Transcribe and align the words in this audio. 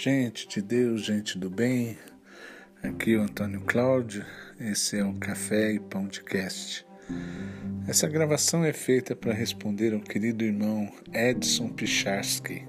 Gente 0.00 0.46
de 0.46 0.62
Deus, 0.62 1.02
gente 1.02 1.36
do 1.36 1.50
bem, 1.50 1.98
aqui 2.84 3.14
é 3.14 3.18
o 3.18 3.22
Antônio 3.22 3.60
Cláudio, 3.62 4.24
esse 4.60 4.96
é 4.96 5.04
o 5.04 5.12
Café 5.14 5.72
e 5.72 5.80
Pão 5.80 6.06
de 6.06 6.22
Cast. 6.22 6.86
Essa 7.84 8.06
gravação 8.06 8.64
é 8.64 8.72
feita 8.72 9.16
para 9.16 9.34
responder 9.34 9.92
ao 9.92 9.98
querido 9.98 10.44
irmão 10.44 10.88
Edson 11.12 11.68
Picharski. 11.70 12.64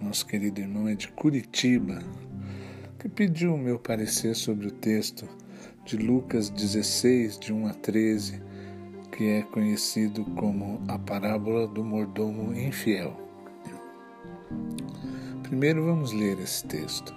Nosso 0.00 0.26
querido 0.26 0.58
irmão 0.58 0.88
é 0.88 0.94
de 0.94 1.08
Curitiba, 1.08 1.98
que 2.98 3.10
pediu 3.10 3.54
o 3.54 3.58
meu 3.58 3.78
parecer 3.78 4.34
sobre 4.34 4.68
o 4.68 4.72
texto 4.72 5.28
de 5.84 5.98
Lucas 5.98 6.48
16, 6.48 7.38
de 7.38 7.52
1 7.52 7.66
a 7.66 7.74
13, 7.74 8.42
que 9.12 9.28
é 9.28 9.42
conhecido 9.42 10.24
como 10.34 10.82
a 10.88 10.98
parábola 10.98 11.68
do 11.68 11.84
mordomo 11.84 12.54
infiel. 12.54 13.25
Primeiro 15.46 15.84
vamos 15.84 16.10
ler 16.10 16.40
esse 16.40 16.64
texto. 16.64 17.14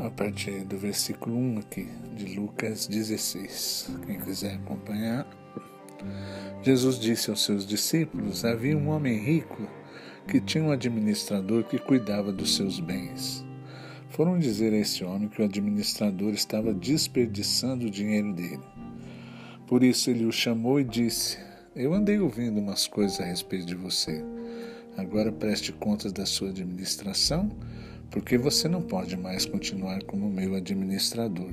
A 0.00 0.10
partir 0.10 0.64
do 0.64 0.76
versículo 0.76 1.36
1 1.36 1.58
aqui, 1.60 1.86
de 2.16 2.34
Lucas 2.34 2.88
16. 2.88 3.92
Quem 4.04 4.18
quiser 4.18 4.56
acompanhar. 4.56 5.28
Jesus 6.60 6.98
disse 6.98 7.30
aos 7.30 7.44
seus 7.44 7.64
discípulos: 7.64 8.44
Havia 8.44 8.76
um 8.76 8.88
homem 8.88 9.16
rico 9.16 9.62
que 10.26 10.40
tinha 10.40 10.64
um 10.64 10.72
administrador 10.72 11.62
que 11.62 11.78
cuidava 11.78 12.32
dos 12.32 12.56
seus 12.56 12.80
bens. 12.80 13.44
Foram 14.08 14.36
dizer 14.36 14.72
a 14.72 14.78
esse 14.78 15.04
homem 15.04 15.28
que 15.28 15.40
o 15.40 15.44
administrador 15.44 16.32
estava 16.32 16.74
desperdiçando 16.74 17.86
o 17.86 17.90
dinheiro 17.90 18.32
dele. 18.32 18.64
Por 19.68 19.84
isso 19.84 20.10
ele 20.10 20.26
o 20.26 20.32
chamou 20.32 20.80
e 20.80 20.84
disse: 20.84 21.38
Eu 21.76 21.94
andei 21.94 22.18
ouvindo 22.18 22.58
umas 22.58 22.88
coisas 22.88 23.20
a 23.20 23.24
respeito 23.24 23.66
de 23.66 23.76
você 23.76 24.33
Agora 24.96 25.32
preste 25.32 25.72
contas 25.72 26.12
da 26.12 26.24
sua 26.24 26.50
administração, 26.50 27.50
porque 28.10 28.38
você 28.38 28.68
não 28.68 28.80
pode 28.80 29.16
mais 29.16 29.44
continuar 29.44 30.02
como 30.04 30.30
meu 30.30 30.54
administrador. 30.54 31.52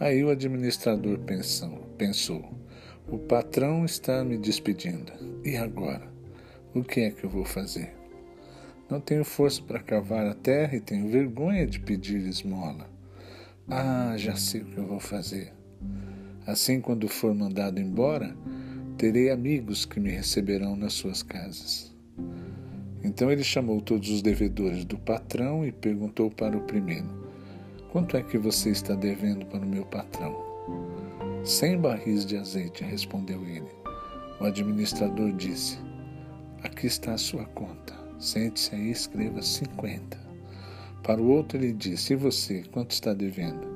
Aí 0.00 0.22
o 0.24 0.30
administrador 0.30 1.18
pensou, 1.20 1.78
pensou: 1.96 2.44
o 3.08 3.16
patrão 3.16 3.84
está 3.84 4.24
me 4.24 4.36
despedindo. 4.36 5.12
E 5.44 5.56
agora? 5.56 6.06
O 6.74 6.82
que 6.82 7.00
é 7.00 7.10
que 7.10 7.24
eu 7.24 7.30
vou 7.30 7.44
fazer? 7.44 7.94
Não 8.90 9.00
tenho 9.00 9.24
força 9.24 9.62
para 9.62 9.82
cavar 9.82 10.26
a 10.26 10.34
terra 10.34 10.76
e 10.76 10.80
tenho 10.80 11.08
vergonha 11.08 11.66
de 11.66 11.78
pedir 11.80 12.20
esmola. 12.26 12.90
Ah, 13.68 14.14
já 14.16 14.36
sei 14.36 14.62
o 14.62 14.66
que 14.66 14.76
eu 14.76 14.86
vou 14.86 15.00
fazer. 15.00 15.52
Assim, 16.46 16.80
quando 16.80 17.08
for 17.08 17.34
mandado 17.34 17.80
embora, 17.80 18.36
terei 18.98 19.30
amigos 19.30 19.84
que 19.84 19.98
me 19.98 20.10
receberão 20.10 20.76
nas 20.76 20.92
suas 20.92 21.22
casas. 21.22 21.95
Então 23.06 23.30
ele 23.30 23.44
chamou 23.44 23.80
todos 23.80 24.10
os 24.10 24.20
devedores 24.20 24.84
do 24.84 24.98
patrão 24.98 25.64
e 25.64 25.70
perguntou 25.70 26.28
para 26.28 26.58
o 26.58 26.62
primeiro: 26.62 27.06
Quanto 27.92 28.16
é 28.16 28.22
que 28.22 28.36
você 28.36 28.70
está 28.70 28.96
devendo 28.96 29.46
para 29.46 29.64
o 29.64 29.68
meu 29.68 29.86
patrão? 29.86 30.36
Cem 31.44 31.78
barris 31.78 32.26
de 32.26 32.36
azeite, 32.36 32.82
respondeu 32.82 33.46
ele. 33.46 33.70
O 34.40 34.44
administrador 34.44 35.30
disse: 35.32 35.78
Aqui 36.64 36.88
está 36.88 37.12
a 37.12 37.18
sua 37.18 37.44
conta. 37.44 37.94
Sente-se 38.18 38.74
aí 38.74 38.88
e 38.88 38.90
escreva 38.90 39.40
cinquenta. 39.40 40.18
Para 41.04 41.22
o 41.22 41.30
outro 41.30 41.58
ele 41.58 41.72
disse: 41.72 42.14
E 42.14 42.16
você, 42.16 42.64
quanto 42.72 42.90
está 42.90 43.14
devendo? 43.14 43.68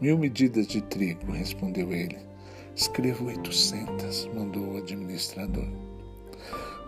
Mil 0.00 0.18
medidas 0.18 0.66
de 0.66 0.82
trigo, 0.82 1.30
respondeu 1.30 1.92
ele. 1.92 2.18
Escreva 2.74 3.22
oitocentas, 3.22 4.28
mandou 4.34 4.72
o 4.72 4.78
administrador. 4.78 5.93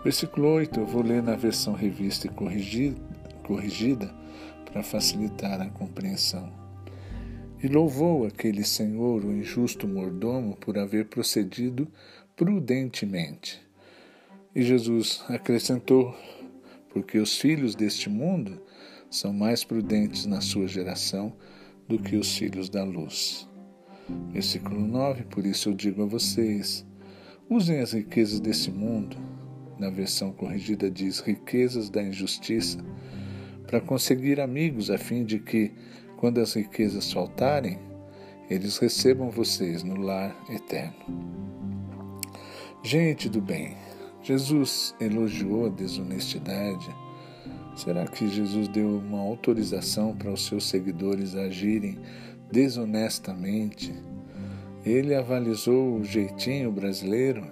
Versículo 0.03 0.49
8, 0.49 0.79
eu 0.79 0.85
vou 0.85 1.01
ler 1.01 1.23
na 1.23 1.35
versão 1.35 1.73
revista 1.73 2.27
e 2.27 2.29
corrigida, 2.29 3.01
corrigida 3.43 4.13
para 4.71 4.83
facilitar 4.83 5.59
a 5.59 5.69
compreensão. 5.69 6.53
E 7.61 7.67
louvou 7.67 8.25
aquele 8.25 8.63
senhor, 8.63 9.25
o 9.25 9.33
injusto 9.33 9.87
mordomo, 9.87 10.55
por 10.55 10.77
haver 10.77 11.07
procedido 11.07 11.87
prudentemente. 12.35 13.59
E 14.53 14.61
Jesus 14.61 15.23
acrescentou: 15.27 16.15
Porque 16.89 17.17
os 17.17 17.35
filhos 17.37 17.73
deste 17.73 18.07
mundo 18.07 18.61
são 19.09 19.33
mais 19.33 19.63
prudentes 19.63 20.27
na 20.27 20.41
sua 20.41 20.67
geração 20.67 21.33
do 21.87 21.97
que 21.97 22.15
os 22.15 22.37
filhos 22.37 22.69
da 22.69 22.83
luz. 22.83 23.49
Versículo 24.31 24.79
9: 24.79 25.23
Por 25.23 25.43
isso 25.43 25.69
eu 25.69 25.73
digo 25.73 26.03
a 26.03 26.05
vocês: 26.05 26.85
usem 27.49 27.79
as 27.79 27.93
riquezas 27.93 28.39
desse 28.39 28.69
mundo 28.69 29.17
na 29.79 29.89
versão 29.89 30.31
corrigida 30.31 30.89
diz 30.89 31.19
riquezas 31.19 31.89
da 31.89 32.01
injustiça, 32.01 32.79
para 33.65 33.81
conseguir 33.81 34.39
amigos, 34.39 34.89
a 34.89 34.97
fim 34.97 35.25
de 35.25 35.39
que, 35.39 35.71
quando 36.17 36.39
as 36.39 36.53
riquezas 36.53 37.11
faltarem, 37.11 37.77
eles 38.49 38.77
recebam 38.77 39.29
vocês 39.29 39.83
no 39.83 39.95
lar 39.95 40.35
eterno. 40.49 40.95
Gente 42.81 43.27
do 43.27 43.41
bem, 43.41 43.75
Jesus 44.23 44.95
elogiou 44.99 45.65
a 45.65 45.69
desonestidade. 45.69 46.95
Será 47.75 48.05
que 48.07 48.27
Jesus 48.27 48.67
deu 48.69 48.97
uma 48.99 49.19
autorização 49.19 50.15
para 50.15 50.31
os 50.31 50.45
seus 50.45 50.67
seguidores 50.67 51.35
agirem 51.35 51.99
desonestamente? 52.51 53.93
Ele 54.85 55.13
avalizou 55.13 55.99
o 55.99 56.03
jeitinho 56.03 56.71
brasileiro? 56.71 57.45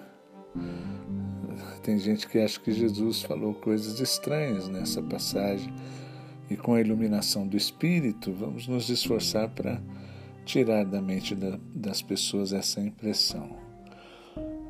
Tem 1.85 1.99
gente 1.99 2.27
que 2.27 2.39
acha 2.39 2.59
que 2.59 2.71
Jesus 2.71 3.21
falou 3.21 3.53
coisas 3.53 3.99
estranhas 3.99 4.67
nessa 4.67 5.03
passagem 5.03 5.71
e 6.49 6.57
com 6.57 6.73
a 6.73 6.81
iluminação 6.81 7.47
do 7.47 7.55
Espírito 7.55 8.33
vamos 8.33 8.67
nos 8.67 8.89
esforçar 8.89 9.49
para 9.49 9.79
tirar 10.43 10.83
da 10.83 10.99
mente 10.99 11.35
da, 11.35 11.59
das 11.75 12.01
pessoas 12.01 12.53
essa 12.53 12.81
impressão. 12.81 13.55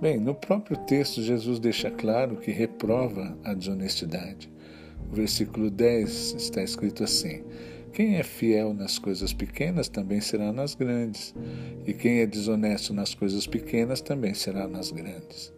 Bem, 0.02 0.20
no 0.20 0.36
próprio 0.36 0.76
texto, 0.76 1.22
Jesus 1.22 1.58
deixa 1.58 1.90
claro 1.90 2.36
que 2.36 2.52
reprova 2.52 3.38
a 3.46 3.54
desonestidade. 3.54 4.52
O 5.10 5.16
versículo 5.16 5.70
10 5.70 6.36
está 6.38 6.62
escrito 6.62 7.06
assim: 7.06 7.46
Quem 7.94 8.18
é 8.18 8.24
fiel 8.24 8.74
nas 8.74 9.00
coisas 9.00 9.32
pequenas 9.32 9.88
também 9.88 10.20
será 10.20 10.52
nas 10.52 10.76
grandes, 10.76 11.34
e 11.86 11.94
quem 11.94 12.20
é 12.20 12.26
desonesto 12.26 12.94
nas 12.94 13.16
coisas 13.16 13.48
pequenas 13.48 14.02
também 14.02 14.34
será 14.34 14.68
nas 14.68 14.92
grandes. 14.92 15.54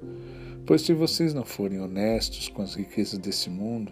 Pois 0.67 0.81
se 0.81 0.94
vocês 0.94 1.33
não 1.33 1.45
forem 1.45 1.79
honestos 1.79 2.50
com 2.50 2.61
as 2.61 2.75
riquezas 2.75 3.17
desse 3.17 3.50
mundo, 3.50 3.89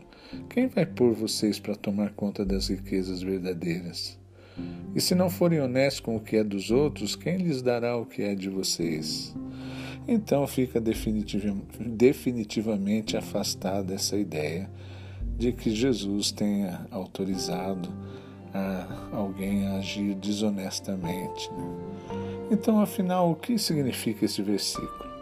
quem 0.49 0.67
vai 0.67 0.85
pôr 0.85 1.13
vocês 1.13 1.57
para 1.57 1.73
tomar 1.73 2.11
conta 2.11 2.43
das 2.43 2.67
riquezas 2.67 3.21
verdadeiras? 3.21 4.19
E 4.93 4.99
se 4.99 5.15
não 5.15 5.29
forem 5.29 5.61
honestos 5.61 6.01
com 6.01 6.17
o 6.17 6.19
que 6.19 6.35
é 6.35 6.43
dos 6.43 6.71
outros, 6.71 7.15
quem 7.15 7.37
lhes 7.37 7.61
dará 7.61 7.95
o 7.95 8.05
que 8.05 8.21
é 8.21 8.35
de 8.35 8.49
vocês? 8.49 9.33
Então 10.05 10.45
fica 10.45 10.81
definitivamente 10.81 13.15
afastada 13.15 13.93
essa 13.93 14.17
ideia 14.17 14.69
de 15.37 15.53
que 15.53 15.69
Jesus 15.69 16.33
tenha 16.33 16.85
autorizado 16.91 17.87
a 18.53 19.07
alguém 19.13 19.65
a 19.67 19.77
agir 19.77 20.13
desonestamente. 20.15 21.49
Né? 21.53 21.63
Então, 22.51 22.81
afinal, 22.81 23.31
o 23.31 23.35
que 23.35 23.57
significa 23.57 24.25
esse 24.25 24.41
versículo? 24.41 25.14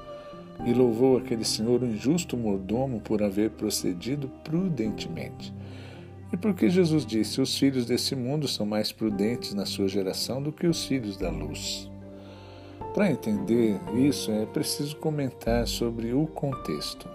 E 0.66 0.74
louvou 0.74 1.18
aquele 1.18 1.44
senhor 1.44 1.82
o 1.82 1.86
injusto 1.86 2.38
mordomo 2.38 3.02
por 3.02 3.22
haver 3.22 3.52
procedido 3.52 4.30
prudentemente. 4.44 5.54
E 6.32 6.38
porque 6.38 6.70
Jesus 6.70 7.06
disse: 7.06 7.42
Os 7.42 7.58
filhos 7.58 7.86
desse 7.86 8.16
mundo 8.16 8.48
são 8.48 8.66
mais 8.66 8.92
prudentes 8.92 9.54
na 9.54 9.66
sua 9.66 9.88
geração 9.88 10.42
do 10.42 10.52
que 10.52 10.66
os 10.66 10.86
filhos 10.86 11.16
da 11.18 11.30
luz. 11.30 11.90
Para 12.94 13.12
entender 13.12 13.80
isso, 13.96 14.32
é 14.32 14.46
preciso 14.46 14.96
comentar 14.98 15.68
sobre 15.68 16.14
o 16.14 16.28
contexto. 16.28 17.10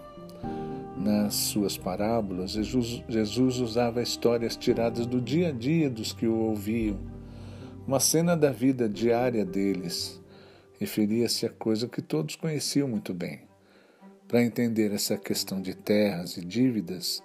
Nas 0.97 1.35
suas 1.35 1.79
parábolas, 1.79 2.53
Jesus, 2.53 3.03
Jesus 3.09 3.59
usava 3.59 4.03
histórias 4.03 4.57
tiradas 4.57 5.07
do 5.07 5.21
dia 5.21 5.49
a 5.49 5.53
dia 5.53 5.89
dos 5.89 6.13
que 6.13 6.27
o 6.27 6.35
ouviam, 6.35 6.99
uma 7.87 8.01
cena 8.01 8.37
da 8.37 8.51
vida 8.51 8.89
diária 8.89 9.45
deles, 9.45 10.21
referia-se 10.79 11.45
a 11.45 11.51
coisa 11.51 11.89
que 11.89 12.01
todos 12.01 12.37
conheciam 12.37 12.89
muito 12.89 13.13
bem. 13.13 13.41
Para 14.27 14.43
entender 14.43 14.93
essa 14.93 15.17
questão 15.17 15.61
de 15.61 15.75
terras 15.75 16.37
e 16.37 16.45
dívidas, 16.45 17.23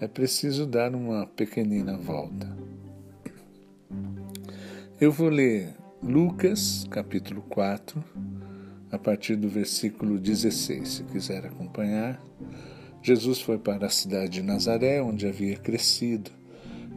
é 0.00 0.08
preciso 0.08 0.66
dar 0.66 0.94
uma 0.94 1.26
pequenina 1.26 1.96
volta. 1.96 2.56
Eu 5.00 5.12
vou 5.12 5.28
ler 5.28 5.74
Lucas, 6.02 6.86
capítulo 6.90 7.42
4, 7.42 8.02
a 8.90 8.98
partir 8.98 9.36
do 9.36 9.48
versículo 9.48 10.18
16, 10.18 10.88
se 10.88 11.04
quiser 11.04 11.46
acompanhar. 11.46 12.22
Jesus 13.02 13.40
foi 13.40 13.58
para 13.58 13.86
a 13.86 13.90
cidade 13.90 14.32
de 14.32 14.42
Nazaré, 14.42 15.00
onde 15.00 15.26
havia 15.26 15.56
crescido. 15.56 16.30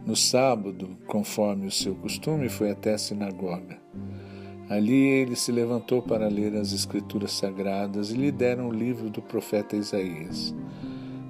No 0.04 0.16
sábado, 0.16 0.98
conforme 1.06 1.66
o 1.66 1.70
seu 1.70 1.94
costume, 1.94 2.48
foi 2.48 2.70
até 2.70 2.94
a 2.94 2.98
sinagoga. 2.98 3.83
Ali 4.68 4.94
ele 4.94 5.36
se 5.36 5.52
levantou 5.52 6.00
para 6.00 6.28
ler 6.28 6.54
as 6.56 6.72
Escrituras 6.72 7.32
Sagradas 7.32 8.10
e 8.10 8.16
lhe 8.16 8.32
deram 8.32 8.68
o 8.68 8.72
livro 8.72 9.10
do 9.10 9.20
profeta 9.20 9.76
Isaías. 9.76 10.54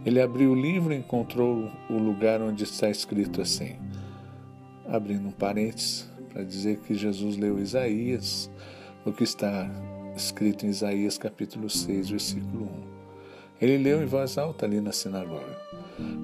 Ele 0.07 0.21
abriu 0.21 0.53
o 0.53 0.55
livro 0.55 0.93
e 0.93 0.99
encontrou 0.99 1.69
o 1.91 1.99
lugar 1.99 2.41
onde 2.41 2.63
está 2.63 2.89
escrito 2.89 3.41
assim, 3.41 3.77
abrindo 4.87 5.29
um 5.29 5.33
parênteses 5.33 6.09
para 6.33 6.45
dizer 6.45 6.79
que 6.81 6.95
Jesus 6.95 7.37
leu 7.37 7.59
Isaías, 7.59 8.51
o 9.05 9.13
que 9.13 9.25
está 9.25 9.71
escrito 10.17 10.67
em 10.67 10.69
Isaías 10.69 11.17
capítulo 11.19 11.71
6, 11.71 12.11
versículo 12.11 12.65
1. 12.65 12.95
Ele 13.61 13.79
leu 13.79 14.03
em 14.03 14.07
voz 14.07 14.37
alta 14.37 14.67
ali 14.67 14.81
na 14.81 14.93
sinagoga. 14.93 15.59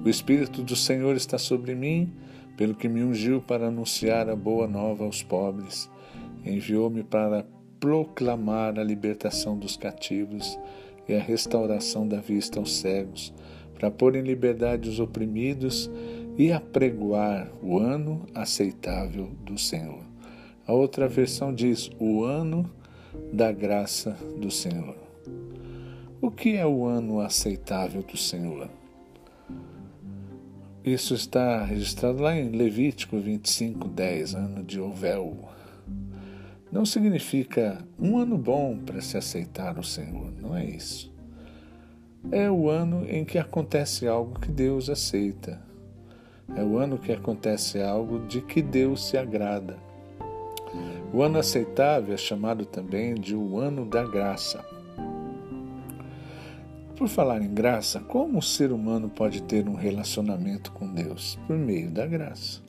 O 0.03 0.09
Espírito 0.09 0.61
do 0.61 0.75
Senhor 0.75 1.15
está 1.15 1.37
sobre 1.37 1.75
mim, 1.75 2.13
pelo 2.55 2.75
que 2.75 2.87
me 2.87 3.03
ungiu 3.03 3.41
para 3.41 3.67
anunciar 3.67 4.29
a 4.29 4.35
boa 4.35 4.67
nova 4.67 5.05
aos 5.05 5.23
pobres. 5.23 5.89
Enviou-me 6.45 7.03
para 7.03 7.45
proclamar 7.79 8.79
a 8.79 8.83
libertação 8.83 9.57
dos 9.57 9.75
cativos 9.75 10.57
e 11.07 11.13
a 11.13 11.19
restauração 11.19 12.07
da 12.07 12.19
vista 12.19 12.59
aos 12.59 12.75
cegos, 12.77 13.33
para 13.75 13.89
pôr 13.89 14.15
em 14.15 14.21
liberdade 14.21 14.87
os 14.87 14.99
oprimidos 14.99 15.89
e 16.37 16.51
apregoar 16.51 17.51
o 17.61 17.77
ano 17.77 18.25
aceitável 18.33 19.31
do 19.43 19.57
Senhor. 19.57 20.03
A 20.65 20.73
outra 20.73 21.07
versão 21.07 21.53
diz: 21.53 21.89
o 21.99 22.23
ano 22.23 22.69
da 23.33 23.51
graça 23.51 24.17
do 24.37 24.49
Senhor. 24.49 24.95
O 26.21 26.29
que 26.29 26.55
é 26.55 26.65
o 26.65 26.85
ano 26.85 27.19
aceitável 27.19 28.03
do 28.03 28.15
Senhor? 28.15 28.69
Isso 30.83 31.13
está 31.13 31.63
registrado 31.63 32.21
lá 32.21 32.35
em 32.35 32.49
Levítico 32.49 33.19
25, 33.19 33.87
10, 33.87 34.35
ano 34.35 34.63
de 34.63 34.79
Ovel. 34.79 35.49
Não 36.71 36.85
significa 36.85 37.85
um 37.99 38.17
ano 38.17 38.37
bom 38.37 38.77
para 38.77 39.01
se 39.01 39.17
aceitar 39.17 39.77
o 39.77 39.83
Senhor, 39.83 40.31
não 40.41 40.55
é 40.55 40.63
isso. 40.63 41.11
É 42.31 42.49
o 42.49 42.69
ano 42.69 43.05
em 43.09 43.25
que 43.25 43.37
acontece 43.37 44.07
algo 44.07 44.39
que 44.39 44.49
Deus 44.49 44.89
aceita. 44.89 45.61
É 46.55 46.63
o 46.63 46.77
ano 46.77 46.97
que 46.97 47.11
acontece 47.11 47.81
algo 47.81 48.19
de 48.25 48.41
que 48.41 48.61
Deus 48.61 49.09
se 49.09 49.17
agrada. 49.17 49.77
O 51.13 51.21
ano 51.21 51.39
aceitável 51.39 52.13
é 52.13 52.17
chamado 52.17 52.65
também 52.65 53.15
de 53.15 53.35
o 53.35 53.57
ano 53.57 53.85
da 53.85 54.03
graça. 54.05 54.63
Por 56.95 57.09
falar 57.09 57.41
em 57.41 57.53
graça, 57.53 57.99
como 57.99 58.39
o 58.39 58.41
ser 58.41 58.71
humano 58.71 59.09
pode 59.09 59.43
ter 59.43 59.67
um 59.67 59.75
relacionamento 59.75 60.71
com 60.71 60.87
Deus? 60.93 61.37
Por 61.47 61.57
meio 61.57 61.91
da 61.91 62.05
graça. 62.05 62.61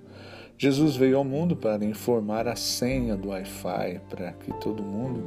Jesus 0.63 0.95
veio 0.95 1.17
ao 1.17 1.25
mundo 1.25 1.57
para 1.57 1.85
informar 1.85 2.47
a 2.47 2.55
senha 2.55 3.17
do 3.17 3.31
Wi-Fi 3.31 4.01
para 4.09 4.31
que 4.31 4.53
todo 4.61 4.81
mundo 4.81 5.25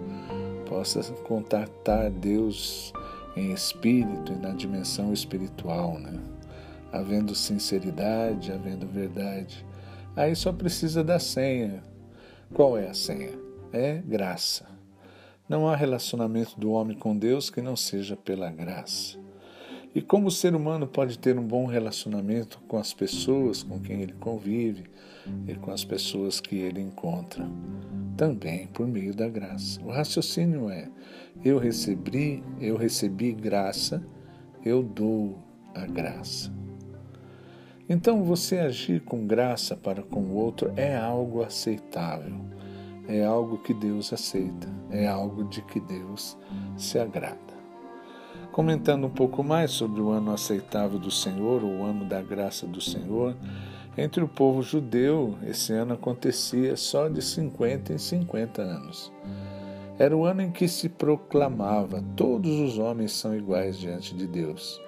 possa 0.66 1.04
contatar 1.24 2.10
Deus 2.10 2.94
em 3.36 3.52
espírito 3.52 4.32
e 4.32 4.38
na 4.38 4.52
dimensão 4.52 5.12
espiritual, 5.12 6.00
né? 6.00 6.18
Havendo 6.90 7.36
sinceridade, 7.36 8.50
havendo 8.50 8.88
verdade. 8.88 9.66
Aí 10.16 10.34
só 10.38 10.54
precisa 10.54 11.04
da 11.04 11.20
senha. 11.20 11.84
Qual 12.54 12.78
é 12.78 12.88
a 12.88 12.94
senha? 12.94 13.38
É 13.74 14.02
graça. 14.06 14.66
Não 15.50 15.68
há 15.68 15.76
relacionamento 15.76 16.58
do 16.58 16.72
homem 16.72 16.98
com 16.98 17.14
Deus 17.14 17.50
que 17.50 17.62
não 17.62 17.76
seja 17.76 18.16
pela 18.16 18.50
graça. 18.50 19.25
E 19.96 20.02
como 20.02 20.28
o 20.28 20.32
ser 20.32 20.54
humano 20.54 20.86
pode 20.86 21.18
ter 21.18 21.40
um 21.40 21.48
bom 21.48 21.66
relacionamento 21.66 22.62
com 22.68 22.78
as 22.78 22.94
pessoas 22.94 23.64
com 23.64 23.80
quem 23.80 24.02
ele 24.02 24.14
convive 24.14 24.84
e 25.48 25.56
com 25.56 25.72
as 25.72 25.86
pessoas 25.86 26.42
que 26.42 26.58
ele 26.58 26.82
encontra? 26.82 27.50
Também 28.18 28.68
por 28.68 28.86
meio 28.86 29.16
da 29.16 29.30
graça. 29.30 29.82
O 29.82 29.90
raciocínio 29.90 30.70
é: 30.70 30.90
eu 31.44 31.58
recebi, 31.58 32.44
eu 32.60 32.76
recebi 32.76 33.32
graça, 33.32 34.06
eu 34.66 34.84
dou 34.84 35.40
a 35.74 35.86
graça. 35.86 36.54
Então, 37.88 38.24
você 38.24 38.58
agir 38.58 39.02
com 39.02 39.26
graça 39.26 39.78
para 39.78 40.02
com 40.02 40.22
o 40.22 40.36
outro 40.36 40.74
é 40.76 40.98
algo 40.98 41.42
aceitável 41.42 42.56
é 43.08 43.24
algo 43.24 43.58
que 43.58 43.74
Deus 43.74 44.12
aceita, 44.12 44.68
é 44.90 45.08
algo 45.08 45.44
de 45.46 45.62
que 45.62 45.80
Deus 45.80 46.38
se 46.78 46.98
agrada. 47.00 47.45
Comentando 48.56 49.08
um 49.08 49.10
pouco 49.10 49.44
mais 49.44 49.72
sobre 49.72 50.00
o 50.00 50.12
ano 50.12 50.32
aceitável 50.32 50.98
do 50.98 51.12
Senhor, 51.12 51.62
o 51.62 51.84
ano 51.84 52.06
da 52.06 52.22
graça 52.22 52.66
do 52.66 52.80
Senhor, 52.80 53.36
entre 53.98 54.24
o 54.24 54.30
povo 54.30 54.64
judeu, 54.64 55.36
esse 55.46 55.74
ano 55.74 55.96
acontecia 55.96 56.78
só 56.78 57.10
de 57.10 57.22
50 57.22 57.92
em 57.92 57.98
50 57.98 58.62
anos. 58.62 59.12
Era 60.00 60.16
o 60.16 60.24
ano 60.24 60.42
em 60.42 60.52
que 60.52 60.70
se 60.70 60.88
proclamava: 60.88 62.02
todos 62.16 62.58
os 62.62 62.78
homens 62.78 63.12
são 63.12 63.36
iguais 63.36 63.78
diante 63.78 64.16
de 64.16 64.26
Deus. 64.26 64.80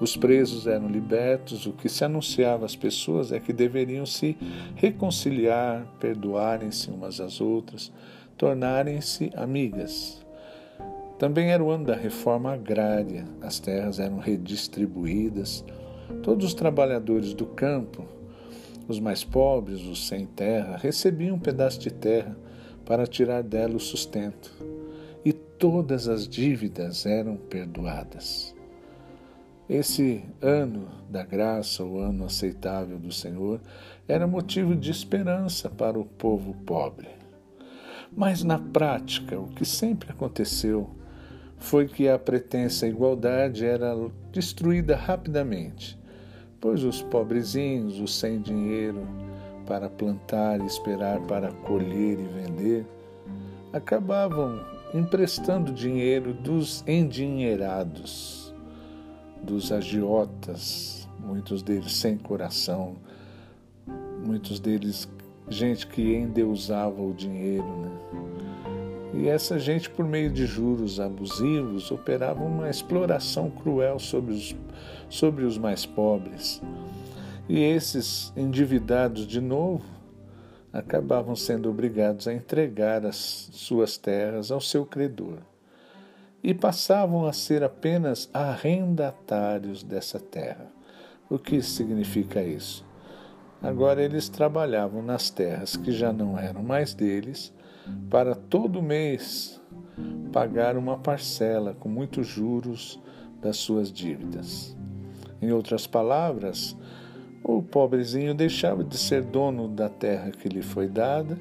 Os 0.00 0.16
presos 0.16 0.68
eram 0.68 0.86
libertos, 0.86 1.66
o 1.66 1.72
que 1.72 1.88
se 1.88 2.04
anunciava 2.04 2.64
às 2.64 2.76
pessoas 2.76 3.32
é 3.32 3.40
que 3.40 3.52
deveriam 3.52 4.06
se 4.06 4.38
reconciliar, 4.76 5.84
perdoarem-se 5.98 6.88
umas 6.92 7.20
às 7.20 7.40
outras, 7.40 7.92
tornarem-se 8.38 9.32
amigas. 9.34 10.24
Também 11.20 11.50
era 11.50 11.62
o 11.62 11.70
ano 11.70 11.84
da 11.84 11.94
reforma 11.94 12.54
agrária, 12.54 13.26
as 13.42 13.60
terras 13.60 14.00
eram 14.00 14.16
redistribuídas, 14.16 15.62
todos 16.22 16.46
os 16.46 16.54
trabalhadores 16.54 17.34
do 17.34 17.44
campo, 17.44 18.06
os 18.88 18.98
mais 18.98 19.22
pobres, 19.22 19.82
os 19.82 20.08
sem 20.08 20.24
terra, 20.24 20.78
recebiam 20.78 21.36
um 21.36 21.38
pedaço 21.38 21.78
de 21.78 21.90
terra 21.90 22.34
para 22.86 23.06
tirar 23.06 23.42
dela 23.42 23.76
o 23.76 23.78
sustento, 23.78 24.50
e 25.22 25.30
todas 25.30 26.08
as 26.08 26.26
dívidas 26.26 27.04
eram 27.04 27.36
perdoadas. 27.36 28.56
Esse 29.68 30.24
ano 30.40 30.88
da 31.10 31.22
graça, 31.22 31.84
o 31.84 31.98
ano 31.98 32.24
aceitável 32.24 32.98
do 32.98 33.12
Senhor, 33.12 33.60
era 34.08 34.26
motivo 34.26 34.74
de 34.74 34.90
esperança 34.90 35.68
para 35.68 35.98
o 35.98 36.04
povo 36.06 36.54
pobre. 36.64 37.08
Mas 38.10 38.42
na 38.42 38.58
prática, 38.58 39.38
o 39.38 39.48
que 39.48 39.66
sempre 39.66 40.10
aconteceu 40.10 40.98
foi 41.60 41.86
que 41.86 42.08
a 42.08 42.18
pretensa 42.18 42.86
igualdade 42.86 43.64
era 43.64 43.94
destruída 44.32 44.96
rapidamente, 44.96 45.96
pois 46.60 46.82
os 46.82 47.02
pobrezinhos, 47.02 48.00
os 48.00 48.18
sem 48.18 48.40
dinheiro 48.40 49.06
para 49.66 49.88
plantar 49.88 50.60
e 50.60 50.66
esperar 50.66 51.20
para 51.20 51.52
colher 51.52 52.18
e 52.18 52.24
vender, 52.24 52.86
acabavam 53.72 54.60
emprestando 54.92 55.72
dinheiro 55.72 56.34
dos 56.34 56.82
endinheirados 56.88 58.52
dos 59.42 59.70
agiotas, 59.70 61.08
muitos 61.18 61.62
deles 61.62 61.92
sem 61.92 62.18
coração, 62.18 62.96
muitos 64.24 64.58
deles 64.58 65.08
gente 65.48 65.86
que 65.86 66.14
endeusava 66.14 67.00
o 67.00 67.12
dinheiro. 67.12 67.64
Né? 67.64 68.79
E 69.12 69.28
essa 69.28 69.58
gente, 69.58 69.90
por 69.90 70.04
meio 70.04 70.30
de 70.30 70.46
juros 70.46 71.00
abusivos, 71.00 71.90
operava 71.90 72.44
uma 72.44 72.70
exploração 72.70 73.50
cruel 73.50 73.98
sobre 73.98 74.32
os, 74.32 74.56
sobre 75.08 75.44
os 75.44 75.58
mais 75.58 75.84
pobres. 75.84 76.62
E 77.48 77.58
esses 77.60 78.32
endividados, 78.36 79.26
de 79.26 79.40
novo, 79.40 79.84
acabavam 80.72 81.34
sendo 81.34 81.68
obrigados 81.68 82.28
a 82.28 82.32
entregar 82.32 83.04
as 83.04 83.50
suas 83.52 83.98
terras 83.98 84.52
ao 84.52 84.60
seu 84.60 84.86
credor 84.86 85.38
e 86.42 86.54
passavam 86.54 87.26
a 87.26 87.32
ser 87.32 87.62
apenas 87.62 88.30
arrendatários 88.32 89.82
dessa 89.82 90.18
terra. 90.18 90.70
O 91.28 91.38
que 91.38 91.60
significa 91.60 92.42
isso? 92.42 92.84
Agora 93.62 94.02
eles 94.02 94.28
trabalhavam 94.28 95.02
nas 95.02 95.28
terras 95.28 95.76
que 95.76 95.92
já 95.92 96.12
não 96.12 96.38
eram 96.38 96.62
mais 96.62 96.94
deles, 96.94 97.52
para 98.08 98.34
todo 98.34 98.82
mês 98.82 99.60
pagar 100.32 100.76
uma 100.76 100.98
parcela 100.98 101.74
com 101.74 101.88
muitos 101.88 102.26
juros 102.26 103.00
das 103.40 103.56
suas 103.56 103.92
dívidas. 103.92 104.76
Em 105.40 105.52
outras 105.52 105.86
palavras, 105.86 106.76
o 107.42 107.62
pobrezinho 107.62 108.34
deixava 108.34 108.84
de 108.84 108.96
ser 108.98 109.22
dono 109.22 109.68
da 109.68 109.88
terra 109.88 110.30
que 110.30 110.48
lhe 110.48 110.62
foi 110.62 110.88
dada 110.88 111.38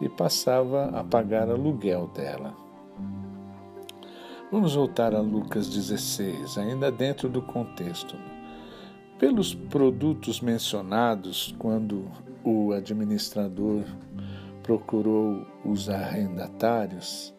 e 0.00 0.08
passava 0.08 0.86
a 0.86 1.04
pagar 1.04 1.48
aluguel 1.48 2.08
dela. 2.08 2.54
Vamos 4.50 4.74
voltar 4.74 5.14
a 5.14 5.20
Lucas 5.20 5.68
16, 5.68 6.58
ainda 6.58 6.90
dentro 6.90 7.28
do 7.28 7.40
contexto. 7.40 8.16
Pelos 9.18 9.54
produtos 9.54 10.40
mencionados, 10.40 11.54
quando 11.58 12.10
o 12.44 12.72
administrador 12.72 13.84
procurou 14.62 15.46
os 15.64 15.88
arrendatários, 15.88 17.34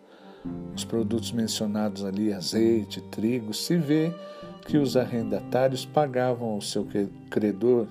os 0.76 0.84
produtos 0.84 1.32
mencionados 1.32 2.04
ali, 2.04 2.34
azeite, 2.34 3.02
trigo, 3.02 3.54
se 3.54 3.78
vê 3.78 4.14
que 4.66 4.78
os 4.78 4.96
arrendatários 4.96 5.86
pagavam 5.86 6.50
ao 6.50 6.62
seu 6.62 6.88
credor, 7.30 7.88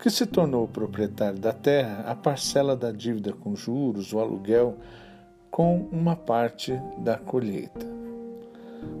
que 0.00 0.10
se 0.10 0.26
tornou 0.26 0.66
proprietário 0.66 1.38
da 1.38 1.52
terra, 1.52 2.04
a 2.06 2.14
parcela 2.14 2.74
da 2.74 2.90
dívida 2.90 3.32
com 3.32 3.54
juros, 3.54 4.12
o 4.12 4.18
aluguel, 4.18 4.76
com 5.50 5.88
uma 5.92 6.16
parte 6.16 6.72
da 6.98 7.18
colheita. 7.18 7.86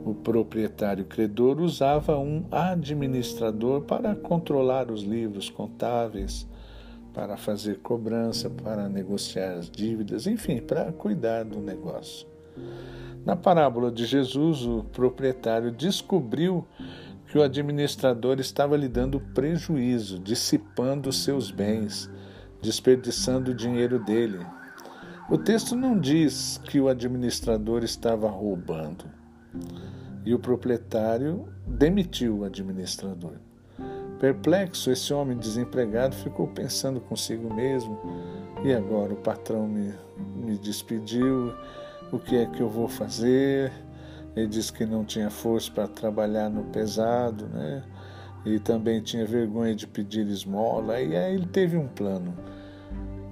O 0.04 0.14
proprietário 0.14 1.04
credor 1.04 1.60
usava 1.60 2.18
um 2.18 2.44
administrador 2.50 3.82
para 3.82 4.14
controlar 4.14 4.90
os 4.90 5.02
livros 5.02 5.48
contáveis, 5.48 6.46
para 7.12 7.36
fazer 7.36 7.78
cobrança, 7.78 8.48
para 8.48 8.88
negociar 8.88 9.54
as 9.54 9.70
dívidas, 9.70 10.26
enfim, 10.26 10.60
para 10.60 10.92
cuidar 10.92 11.44
do 11.44 11.60
negócio. 11.60 12.26
Na 13.24 13.36
parábola 13.36 13.90
de 13.90 14.06
Jesus, 14.06 14.62
o 14.62 14.84
proprietário 14.84 15.70
descobriu 15.70 16.66
que 17.26 17.38
o 17.38 17.42
administrador 17.42 18.40
estava 18.40 18.76
lhe 18.76 18.88
dando 18.88 19.20
prejuízo, 19.20 20.18
dissipando 20.18 21.12
seus 21.12 21.50
bens, 21.50 22.10
desperdiçando 22.62 23.52
o 23.52 23.54
dinheiro 23.54 24.02
dele. 24.02 24.44
O 25.30 25.38
texto 25.38 25.76
não 25.76 25.98
diz 25.98 26.60
que 26.64 26.80
o 26.80 26.88
administrador 26.88 27.84
estava 27.84 28.28
roubando. 28.28 29.04
E 30.24 30.34
o 30.34 30.38
proprietário 30.38 31.48
demitiu 31.66 32.38
o 32.38 32.44
administrador. 32.44 33.34
Perplexo, 34.20 34.90
esse 34.90 35.14
homem 35.14 35.38
desempregado 35.38 36.14
ficou 36.14 36.46
pensando 36.46 37.00
consigo 37.00 37.52
mesmo: 37.52 37.98
e 38.62 38.72
agora 38.72 39.14
o 39.14 39.16
patrão 39.16 39.66
me, 39.66 39.94
me 40.36 40.58
despediu, 40.58 41.54
o 42.12 42.18
que 42.18 42.36
é 42.36 42.44
que 42.44 42.60
eu 42.60 42.68
vou 42.68 42.86
fazer? 42.86 43.72
Ele 44.36 44.46
disse 44.46 44.72
que 44.72 44.84
não 44.84 45.04
tinha 45.04 45.30
força 45.30 45.72
para 45.72 45.88
trabalhar 45.88 46.50
no 46.50 46.64
pesado, 46.64 47.46
né? 47.48 47.82
E 48.44 48.58
também 48.58 49.00
tinha 49.00 49.24
vergonha 49.24 49.74
de 49.74 49.86
pedir 49.86 50.26
esmola. 50.26 51.00
E 51.00 51.16
aí 51.16 51.34
ele 51.34 51.46
teve 51.46 51.76
um 51.76 51.88
plano. 51.88 52.34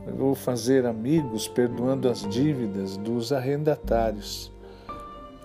Eu 0.07 0.17
vou 0.17 0.35
fazer 0.35 0.87
amigos 0.87 1.47
perdoando 1.47 2.09
as 2.09 2.27
dívidas 2.29 2.97
dos 2.97 3.31
arrendatários. 3.31 4.51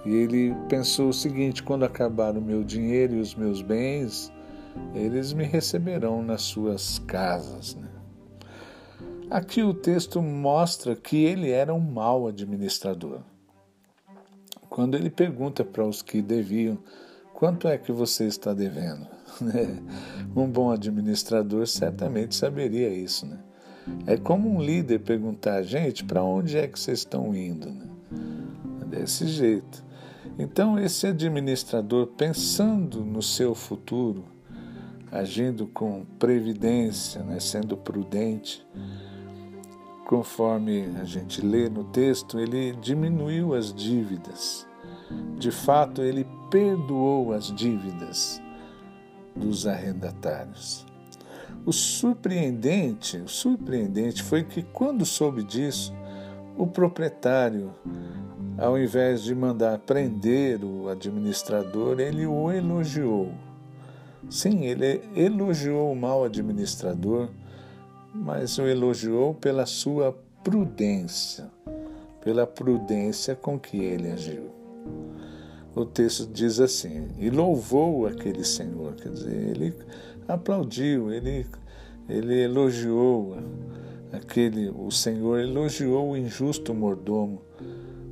E 0.05 0.09
ele 0.09 0.55
pensou 0.69 1.09
o 1.09 1.13
seguinte: 1.13 1.61
quando 1.61 1.83
acabar 1.83 2.35
o 2.37 2.41
meu 2.41 2.63
dinheiro 2.63 3.15
e 3.15 3.19
os 3.19 3.35
meus 3.35 3.61
bens, 3.61 4.32
eles 4.93 5.33
me 5.33 5.43
receberão 5.43 6.21
nas 6.23 6.41
suas 6.43 6.99
casas. 6.99 7.75
Né? 7.75 7.87
Aqui 9.29 9.63
o 9.63 9.73
texto 9.73 10.21
mostra 10.21 10.95
que 10.95 11.23
ele 11.23 11.49
era 11.49 11.73
um 11.73 11.79
mau 11.79 12.27
administrador. 12.27 13.21
Quando 14.69 14.95
ele 14.95 15.09
pergunta 15.09 15.63
para 15.63 15.85
os 15.85 16.01
que 16.01 16.21
deviam, 16.21 16.77
quanto 17.33 17.67
é 17.67 17.77
que 17.77 17.91
você 17.91 18.25
está 18.25 18.53
devendo? 18.53 19.07
um 20.35 20.47
bom 20.47 20.71
administrador 20.71 21.67
certamente 21.67 22.35
saberia 22.35 22.89
isso. 22.89 23.25
Né? 23.25 23.39
É 24.07 24.17
como 24.17 24.49
um 24.49 24.61
líder 24.61 24.99
perguntar, 24.99 25.61
gente, 25.63 26.03
para 26.03 26.23
onde 26.23 26.57
é 26.57 26.67
que 26.67 26.79
vocês 26.79 26.99
estão 26.99 27.35
indo? 27.35 27.69
Né? 27.69 27.87
Desse 28.87 29.27
jeito. 29.27 29.83
Então, 30.37 30.79
esse 30.79 31.07
administrador, 31.07 32.07
pensando 32.07 33.03
no 33.03 33.21
seu 33.21 33.53
futuro, 33.53 34.25
agindo 35.13 35.67
com 35.67 36.03
previdência, 36.17 37.21
né, 37.21 37.39
sendo 37.39 37.77
prudente, 37.77 38.65
conforme 40.07 40.89
a 40.99 41.03
gente 41.03 41.39
lê 41.39 41.69
no 41.69 41.83
texto, 41.83 42.39
ele 42.39 42.71
diminuiu 42.73 43.53
as 43.53 43.71
dívidas. 43.71 44.67
De 45.37 45.51
fato, 45.51 46.01
ele 46.01 46.25
perdoou 46.49 47.31
as 47.31 47.55
dívidas 47.55 48.41
dos 49.35 49.67
arrendatários. 49.67 50.83
O 51.63 51.71
surpreendente, 51.71 53.17
o 53.17 53.27
surpreendente 53.27 54.23
foi 54.23 54.43
que 54.43 54.63
quando 54.63 55.05
soube 55.05 55.43
disso, 55.43 55.93
o 56.57 56.65
proprietário, 56.65 57.71
ao 58.57 58.79
invés 58.79 59.21
de 59.21 59.35
mandar 59.35 59.77
prender 59.77 60.63
o 60.63 60.89
administrador, 60.89 61.99
ele 61.99 62.25
o 62.25 62.51
elogiou 62.51 63.31
Sim, 64.29 64.65
ele 64.65 65.01
elogiou 65.15 65.91
o 65.91 65.95
mau 65.95 66.23
administrador, 66.23 67.29
mas 68.13 68.57
o 68.57 68.63
elogiou 68.63 69.33
pela 69.33 69.65
sua 69.65 70.17
prudência, 70.43 71.49
pela 72.23 72.45
prudência 72.45 73.35
com 73.35 73.59
que 73.59 73.77
ele 73.77 74.11
agiu. 74.11 74.51
O 75.75 75.85
texto 75.85 76.27
diz 76.31 76.59
assim: 76.59 77.07
e 77.17 77.29
louvou 77.29 78.05
aquele 78.05 78.43
senhor, 78.43 78.95
quer 78.95 79.09
dizer, 79.09 79.49
ele 79.49 79.73
aplaudiu, 80.27 81.11
ele, 81.11 81.45
ele 82.07 82.41
elogiou 82.41 83.37
aquele, 84.11 84.69
o 84.69 84.91
senhor 84.91 85.39
elogiou 85.39 86.11
o 86.11 86.17
injusto 86.17 86.73
mordomo 86.73 87.41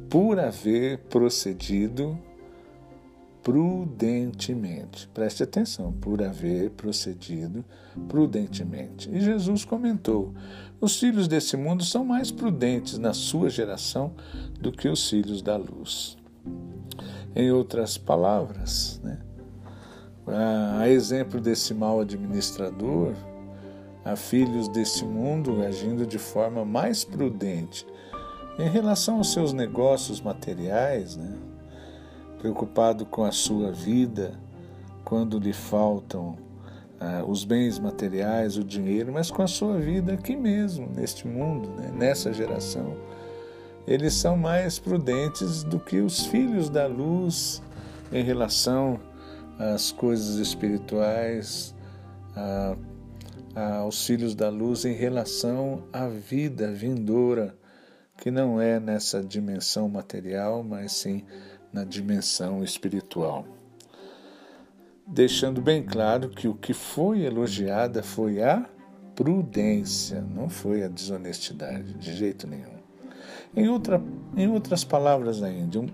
por 0.09 0.39
haver 0.39 0.97
procedido 1.09 2.17
prudentemente. 3.43 5.07
Preste 5.13 5.43
atenção, 5.43 5.91
por 5.93 6.21
haver 6.21 6.71
procedido 6.71 7.65
prudentemente. 8.07 9.09
E 9.11 9.19
Jesus 9.19 9.65
comentou: 9.65 10.33
os 10.79 10.99
filhos 10.99 11.27
desse 11.27 11.57
mundo 11.57 11.83
são 11.83 12.05
mais 12.05 12.31
prudentes 12.31 12.97
na 12.97 13.13
sua 13.13 13.49
geração 13.49 14.13
do 14.59 14.71
que 14.71 14.87
os 14.87 15.09
filhos 15.09 15.41
da 15.41 15.57
luz. 15.57 16.17
Em 17.35 17.51
outras 17.51 17.97
palavras, 17.97 18.99
né, 19.03 19.19
a 20.77 20.87
exemplo 20.89 21.39
desse 21.39 21.73
mau 21.73 22.01
administrador, 22.01 23.13
há 24.03 24.15
filhos 24.15 24.67
desse 24.67 25.05
mundo 25.05 25.63
agindo 25.63 26.05
de 26.05 26.17
forma 26.17 26.65
mais 26.65 27.03
prudente 27.03 27.85
em 28.59 28.69
relação 28.69 29.17
aos 29.17 29.31
seus 29.31 29.53
negócios 29.53 30.19
materiais, 30.19 31.15
né, 31.15 31.37
preocupado 32.41 33.05
com 33.05 33.23
a 33.23 33.31
sua 33.31 33.71
vida, 33.71 34.33
quando 35.05 35.37
lhe 35.37 35.53
faltam 35.53 36.35
ah, 36.99 37.23
os 37.27 37.43
bens 37.43 37.77
materiais, 37.77 38.57
o 38.57 38.63
dinheiro, 38.63 39.13
mas 39.13 39.29
com 39.29 39.43
a 39.43 39.47
sua 39.47 39.77
vida 39.77 40.13
aqui 40.13 40.35
mesmo, 40.35 40.89
neste 40.95 41.27
mundo, 41.27 41.69
né? 41.69 41.91
nessa 41.95 42.33
geração. 42.33 42.97
Eles 43.85 44.15
são 44.15 44.35
mais 44.35 44.79
prudentes 44.79 45.63
do 45.63 45.79
que 45.79 45.99
os 45.99 46.25
filhos 46.25 46.67
da 46.67 46.87
luz 46.87 47.61
em 48.11 48.23
relação 48.23 48.99
às 49.59 49.91
coisas 49.91 50.37
espirituais, 50.37 51.75
a, 52.35 52.75
a, 53.55 53.75
aos 53.77 54.03
filhos 54.03 54.33
da 54.33 54.49
luz 54.49 54.83
em 54.83 54.93
relação 54.93 55.83
à 55.93 56.07
vida 56.07 56.71
vindoura, 56.71 57.55
que 58.17 58.31
não 58.31 58.59
é 58.59 58.79
nessa 58.79 59.23
dimensão 59.23 59.87
material, 59.87 60.63
mas 60.63 60.91
sim 60.93 61.23
na 61.71 61.83
dimensão 61.83 62.63
espiritual. 62.63 63.45
Deixando 65.05 65.61
bem 65.61 65.83
claro 65.83 66.29
que 66.29 66.47
o 66.47 66.53
que 66.53 66.73
foi 66.73 67.21
elogiada 67.21 68.01
foi 68.01 68.41
a 68.41 68.65
prudência, 69.15 70.21
não 70.21 70.49
foi 70.49 70.83
a 70.83 70.87
desonestidade, 70.87 71.93
de 71.93 72.13
jeito 72.13 72.47
nenhum. 72.47 72.81
Em, 73.55 73.67
outra, 73.67 74.01
em 74.35 74.47
outras 74.47 74.83
palavras 74.83 75.43
ainda, 75.43 75.79
um, 75.79 75.87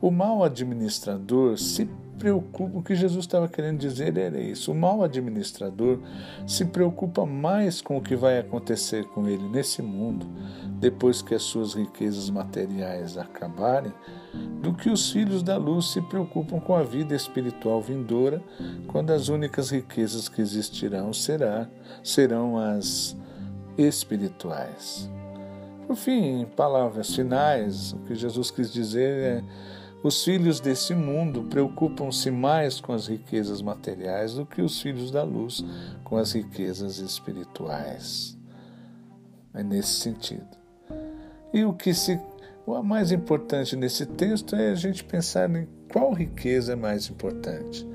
o 0.00 0.10
mau 0.10 0.42
administrador 0.42 1.56
se 1.56 1.88
preocupa, 2.18 2.78
o 2.78 2.82
que 2.82 2.94
Jesus 2.94 3.24
estava 3.24 3.48
querendo 3.48 3.78
dizer 3.78 4.16
era 4.16 4.40
isso: 4.40 4.72
o 4.72 4.74
mau 4.74 5.02
administrador 5.02 6.00
se 6.46 6.64
preocupa 6.64 7.24
mais 7.24 7.80
com 7.80 7.96
o 7.96 8.02
que 8.02 8.16
vai 8.16 8.38
acontecer 8.38 9.04
com 9.06 9.28
ele 9.28 9.48
nesse 9.48 9.82
mundo, 9.82 10.26
depois 10.80 11.22
que 11.22 11.34
as 11.34 11.42
suas 11.42 11.74
riquezas 11.74 12.28
materiais 12.28 13.16
acabarem, 13.16 13.92
do 14.66 14.74
que 14.74 14.90
os 14.90 15.12
filhos 15.12 15.44
da 15.44 15.56
luz 15.56 15.92
se 15.92 16.02
preocupam 16.02 16.58
com 16.58 16.74
a 16.74 16.82
vida 16.82 17.14
espiritual 17.14 17.80
vindoura, 17.80 18.42
quando 18.88 19.12
as 19.12 19.28
únicas 19.28 19.70
riquezas 19.70 20.28
que 20.28 20.40
existirão 20.40 21.12
será, 21.12 21.68
serão 22.02 22.58
as 22.58 23.16
espirituais. 23.78 25.08
Por 25.86 25.94
fim, 25.94 26.40
em 26.40 26.44
palavras 26.44 27.14
finais, 27.14 27.92
o 27.92 27.98
que 27.98 28.16
Jesus 28.16 28.50
quis 28.50 28.72
dizer 28.72 29.22
é: 29.22 29.44
os 30.02 30.24
filhos 30.24 30.58
desse 30.58 30.96
mundo 30.96 31.44
preocupam-se 31.44 32.28
mais 32.32 32.80
com 32.80 32.92
as 32.92 33.06
riquezas 33.06 33.62
materiais 33.62 34.34
do 34.34 34.44
que 34.44 34.60
os 34.60 34.82
filhos 34.82 35.12
da 35.12 35.22
luz 35.22 35.64
com 36.02 36.16
as 36.16 36.32
riquezas 36.32 36.98
espirituais. 36.98 38.36
É 39.54 39.62
nesse 39.62 39.92
sentido. 40.00 40.56
E 41.54 41.64
o 41.64 41.72
que 41.72 41.94
se 41.94 42.20
o 42.66 42.82
mais 42.82 43.12
importante 43.12 43.76
nesse 43.76 44.04
texto 44.04 44.56
é 44.56 44.70
a 44.70 44.74
gente 44.74 45.04
pensar 45.04 45.48
em 45.54 45.68
qual 45.92 46.12
riqueza 46.12 46.72
é 46.72 46.76
mais 46.76 47.08
importante. 47.08 47.86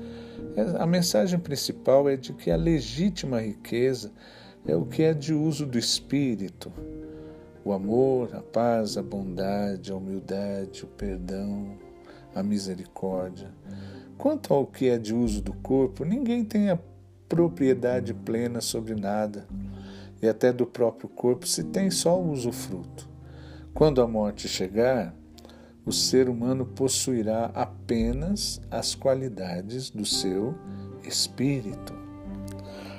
A 0.78 0.86
mensagem 0.86 1.38
principal 1.38 2.08
é 2.08 2.16
de 2.16 2.32
que 2.32 2.50
a 2.50 2.56
legítima 2.56 3.40
riqueza 3.40 4.10
é 4.66 4.74
o 4.74 4.86
que 4.86 5.02
é 5.02 5.12
de 5.12 5.34
uso 5.34 5.66
do 5.66 5.78
espírito. 5.78 6.72
O 7.64 7.72
amor, 7.72 8.34
a 8.34 8.40
paz, 8.40 8.96
a 8.96 9.02
bondade, 9.02 9.92
a 9.92 9.96
humildade, 9.96 10.84
o 10.84 10.88
perdão, 10.88 11.76
a 12.34 12.42
misericórdia. 12.42 13.50
Quanto 14.16 14.54
ao 14.54 14.66
que 14.66 14.88
é 14.88 14.98
de 14.98 15.14
uso 15.14 15.42
do 15.42 15.52
corpo, 15.52 16.04
ninguém 16.04 16.44
tem 16.44 16.70
a 16.70 16.78
propriedade 17.28 18.14
plena 18.14 18.60
sobre 18.60 18.94
nada, 18.94 19.46
e 20.20 20.28
até 20.28 20.52
do 20.52 20.66
próprio 20.66 21.08
corpo 21.08 21.46
se 21.46 21.64
tem 21.64 21.90
só 21.90 22.18
o 22.18 22.30
usufruto. 22.30 23.11
Quando 23.74 24.02
a 24.02 24.06
morte 24.06 24.48
chegar, 24.48 25.14
o 25.84 25.90
ser 25.90 26.28
humano 26.28 26.66
possuirá 26.66 27.50
apenas 27.54 28.60
as 28.70 28.94
qualidades 28.94 29.88
do 29.88 30.04
seu 30.04 30.54
espírito. 31.04 31.94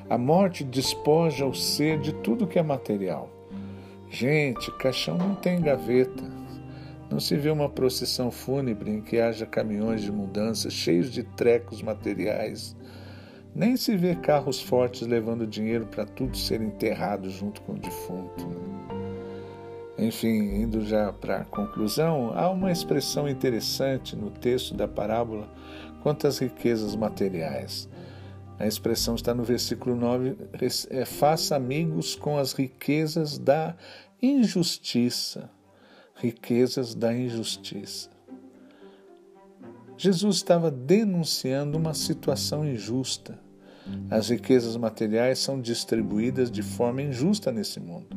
A 0.09 0.17
morte 0.17 0.63
despoja 0.63 1.45
o 1.45 1.53
ser 1.53 1.99
de 1.99 2.11
tudo 2.11 2.47
que 2.47 2.57
é 2.57 2.63
material. 2.63 3.29
Gente, 4.09 4.71
caixão 4.77 5.15
não 5.15 5.35
tem 5.35 5.61
gaveta. 5.61 6.23
Não 7.09 7.19
se 7.19 7.35
vê 7.37 7.51
uma 7.51 7.69
procissão 7.69 8.31
fúnebre 8.31 8.89
em 8.89 9.01
que 9.01 9.19
haja 9.19 9.45
caminhões 9.45 10.01
de 10.01 10.11
mudança 10.11 10.71
cheios 10.71 11.11
de 11.11 11.23
trecos 11.23 11.83
materiais. 11.83 12.75
Nem 13.55 13.77
se 13.77 13.95
vê 13.95 14.15
carros 14.15 14.59
fortes 14.59 15.07
levando 15.07 15.45
dinheiro 15.45 15.85
para 15.85 16.03
tudo 16.03 16.35
ser 16.35 16.61
enterrado 16.61 17.29
junto 17.29 17.61
com 17.61 17.73
o 17.73 17.79
defunto. 17.79 18.47
Né? 18.47 19.12
Enfim, 19.97 20.61
indo 20.61 20.83
já 20.85 21.13
para 21.13 21.37
a 21.37 21.45
conclusão, 21.45 22.31
há 22.35 22.49
uma 22.49 22.71
expressão 22.71 23.29
interessante 23.29 24.15
no 24.15 24.31
texto 24.31 24.73
da 24.73 24.87
parábola 24.87 25.47
quanto 26.01 26.27
às 26.27 26.39
riquezas 26.39 26.95
materiais. 26.95 27.87
A 28.59 28.67
expressão 28.67 29.15
está 29.15 29.33
no 29.33 29.43
versículo 29.43 29.95
9: 29.95 30.35
é, 30.89 31.05
faça 31.05 31.55
amigos 31.55 32.15
com 32.15 32.37
as 32.37 32.53
riquezas 32.53 33.37
da 33.37 33.75
injustiça. 34.21 35.49
Riquezas 36.15 36.95
da 36.95 37.13
injustiça. 37.13 38.09
Jesus 39.97 40.37
estava 40.37 40.71
denunciando 40.71 41.77
uma 41.77 41.93
situação 41.93 42.65
injusta. 42.65 43.39
As 44.09 44.29
riquezas 44.29 44.77
materiais 44.77 45.39
são 45.39 45.59
distribuídas 45.59 46.49
de 46.49 46.61
forma 46.61 47.01
injusta 47.01 47.51
nesse 47.51 47.79
mundo. 47.79 48.15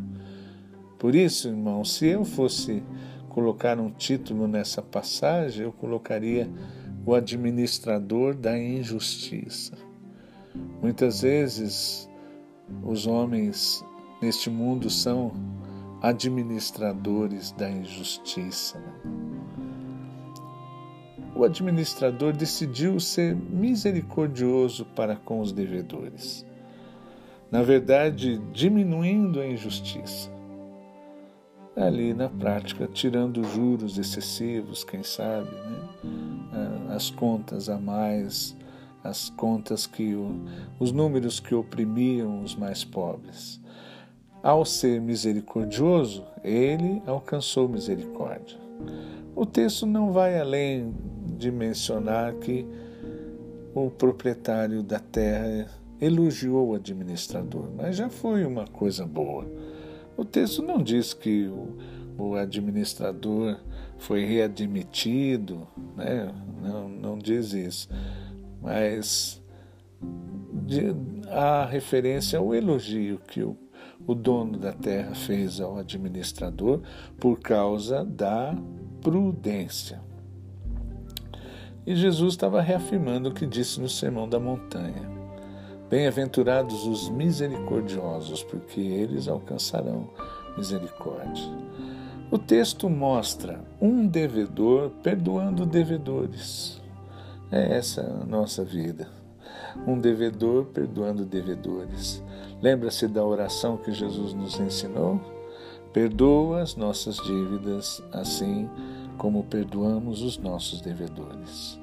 Por 0.99 1.15
isso, 1.15 1.49
irmão, 1.49 1.85
se 1.85 2.07
eu 2.07 2.25
fosse 2.25 2.83
colocar 3.29 3.79
um 3.79 3.91
título 3.91 4.49
nessa 4.49 4.81
passagem, 4.81 5.65
eu 5.65 5.73
colocaria 5.73 6.50
o 7.05 7.15
administrador 7.15 8.35
da 8.35 8.59
injustiça. 8.59 9.76
Muitas 10.81 11.21
vezes 11.21 12.09
os 12.83 13.07
homens 13.07 13.85
neste 14.23 14.49
mundo 14.49 14.88
são 14.88 15.33
administradores 16.00 17.53
da 17.53 17.71
injustiça. 17.71 18.83
O 21.35 21.45
administrador 21.45 22.33
decidiu 22.33 22.99
ser 22.99 23.37
misericordioso 23.37 24.87
para 24.97 25.17
com 25.17 25.41
os 25.41 25.53
devedores. 25.53 26.47
Na 27.50 27.62
verdade, 27.62 28.38
diminuindo 28.53 29.41
a 29.41 29.47
injustiça. 29.47 30.36
Ali 31.76 32.14
na 32.14 32.28
prática, 32.28 32.88
tirando 32.90 33.45
juros 33.45 33.99
excessivos, 33.99 34.83
quem 34.83 35.02
sabe, 35.02 35.50
né? 35.50 36.87
as 36.88 37.11
contas 37.11 37.68
a 37.68 37.78
mais, 37.78 38.56
as 39.04 39.28
contas 39.30 39.87
que 39.87 40.14
o, 40.14 40.40
os 40.80 40.90
números 40.90 41.38
que 41.38 41.54
oprimiam 41.54 42.42
os 42.42 42.56
mais 42.56 42.83
pobres. 42.83 43.61
Ao 44.42 44.64
ser 44.64 45.00
misericordioso, 45.00 46.25
ele 46.42 47.02
alcançou 47.06 47.68
misericórdia. 47.68 48.59
O 49.35 49.45
texto 49.45 49.85
não 49.85 50.12
vai 50.12 50.40
além 50.40 50.95
de 51.37 51.50
mencionar 51.50 52.33
que 52.35 52.66
o 53.75 53.90
proprietário 53.90 54.83
da 54.83 54.99
terra 54.99 55.68
elogiou 56.00 56.68
o 56.68 56.75
administrador, 56.75 57.68
mas 57.76 57.97
já 57.97 58.09
foi 58.09 58.47
uma 58.47 58.66
coisa 58.66 59.04
boa. 59.04 59.45
O 60.17 60.25
texto 60.25 60.63
não 60.63 60.83
diz 60.83 61.13
que 61.13 61.47
o, 61.47 61.77
o 62.17 62.35
administrador 62.35 63.59
foi 63.99 64.25
readmitido, 64.25 65.67
né? 65.97 66.33
não, 66.63 66.89
não 66.89 67.19
diz 67.19 67.53
isso 67.53 67.89
mas 68.67 69.41
de, 70.53 70.93
há 71.29 71.65
referência 71.65 72.37
ao 72.37 72.52
elogio 72.52 73.21
que 73.29 73.45
o, 73.45 73.57
o 74.05 74.13
dono 74.13 74.59
da 74.59 74.73
terra 74.73 75.15
fez 75.15 75.61
ao 75.61 75.79
administrador 75.79 76.81
por 77.21 77.39
causa 77.39 78.05
da 78.05 78.57
prudência. 79.00 80.00
E 81.87 81.95
Jesus 81.95 82.35
estava 82.35 82.61
reafirmando 82.61 83.29
o 83.29 83.33
que 83.33 83.47
disse 83.47 83.81
no 83.81 83.89
Sermão 83.89 84.29
da 84.29 84.41
Montanha: 84.41 85.16
Bem-aventurados 85.89 86.85
os 86.85 87.09
misericordiosos, 87.09 88.43
porque 88.43 88.81
eles 88.81 89.29
alcançarão 89.29 90.11
misericórdia. 90.57 91.45
O 92.29 92.39
texto 92.39 92.91
mostra 92.91 93.63
um 93.81 94.05
devedor 94.05 94.91
perdoando 95.03 95.65
devedores. 95.65 96.83
É 97.53 97.77
essa 97.77 98.03
a 98.03 98.27
nossa 98.27 98.65
vida. 98.65 99.09
Um 99.87 99.97
devedor 99.97 100.65
perdoando 100.67 101.25
devedores. 101.25 102.21
Lembra-se 102.61 103.07
da 103.07 103.25
oração 103.25 103.77
que 103.77 103.93
Jesus 103.93 104.35
nos 104.35 104.59
ensinou? 104.59 105.21
Perdoa 105.93 106.63
as 106.63 106.75
nossas 106.75 107.17
dívidas, 107.19 108.03
assim 108.13 108.69
como 109.17 109.45
perdoamos 109.45 110.21
os 110.21 110.37
nossos 110.37 110.81
devedores. 110.81 111.79